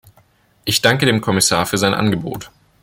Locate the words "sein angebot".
1.77-2.49